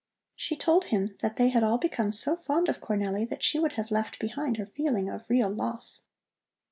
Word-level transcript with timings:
She 0.35 0.55
told 0.55 0.85
him 0.85 1.15
that 1.21 1.35
they 1.35 1.49
had 1.49 1.63
all 1.63 1.77
become 1.77 2.11
so 2.11 2.35
fond 2.35 2.69
of 2.69 2.81
Cornelli 2.81 3.23
that 3.29 3.43
she 3.43 3.59
would 3.59 3.73
have 3.73 3.91
left 3.91 4.17
behind 4.17 4.57
a 4.57 4.65
feeling 4.65 5.07
of 5.11 5.29
real 5.29 5.51
loss. 5.51 6.05